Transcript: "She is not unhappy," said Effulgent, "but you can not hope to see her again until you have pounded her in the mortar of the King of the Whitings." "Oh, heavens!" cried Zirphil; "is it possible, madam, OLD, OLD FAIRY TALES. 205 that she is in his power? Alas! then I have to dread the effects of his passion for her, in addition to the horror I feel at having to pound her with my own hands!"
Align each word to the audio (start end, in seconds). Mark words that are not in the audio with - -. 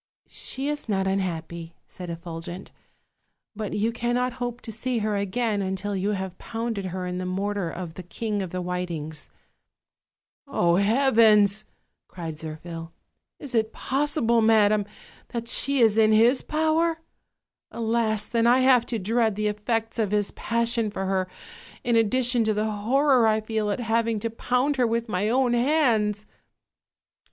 "She 0.25 0.67
is 0.67 0.89
not 0.89 1.05
unhappy," 1.05 1.75
said 1.85 2.09
Effulgent, 2.09 2.71
"but 3.55 3.73
you 3.73 3.91
can 3.91 4.15
not 4.15 4.33
hope 4.41 4.59
to 4.61 4.71
see 4.71 4.97
her 4.97 5.15
again 5.15 5.61
until 5.61 5.95
you 5.95 6.13
have 6.13 6.39
pounded 6.39 6.85
her 6.85 7.05
in 7.05 7.19
the 7.19 7.25
mortar 7.27 7.69
of 7.69 7.93
the 7.93 8.01
King 8.01 8.41
of 8.41 8.49
the 8.49 8.63
Whitings." 8.63 9.29
"Oh, 10.47 10.77
heavens!" 10.77 11.65
cried 12.07 12.33
Zirphil; 12.35 12.89
"is 13.37 13.53
it 13.53 13.71
possible, 13.73 14.41
madam, 14.41 14.81
OLD, 14.81 14.87
OLD 14.87 14.95
FAIRY 14.97 15.41
TALES. 15.43 15.65
205 15.65 15.67
that 15.67 15.69
she 15.69 15.81
is 15.81 15.97
in 15.99 16.11
his 16.13 16.41
power? 16.41 16.99
Alas! 17.69 18.25
then 18.25 18.47
I 18.47 18.61
have 18.61 18.87
to 18.87 18.97
dread 18.97 19.35
the 19.35 19.49
effects 19.49 19.99
of 19.99 20.09
his 20.09 20.31
passion 20.31 20.89
for 20.89 21.05
her, 21.05 21.27
in 21.83 21.95
addition 21.95 22.43
to 22.45 22.55
the 22.55 22.71
horror 22.71 23.27
I 23.27 23.39
feel 23.39 23.69
at 23.69 23.79
having 23.79 24.19
to 24.21 24.31
pound 24.31 24.77
her 24.77 24.87
with 24.87 25.07
my 25.07 25.29
own 25.29 25.53
hands!" 25.53 26.25